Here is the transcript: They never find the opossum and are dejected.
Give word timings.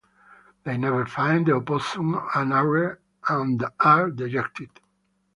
They 0.63 0.77
never 0.77 1.05
find 1.05 1.45
the 1.45 1.51
opossum 1.57 2.19
and 2.33 2.51
are 2.53 4.09
dejected. 4.09 4.71